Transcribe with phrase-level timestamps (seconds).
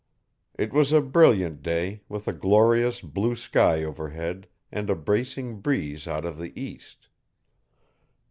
[0.57, 6.07] It was a brilliant day, with a glorious blue sky overhead and a bracing breeze
[6.07, 7.07] out of the east.